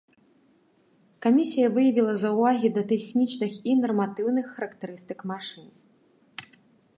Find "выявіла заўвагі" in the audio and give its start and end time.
1.75-2.71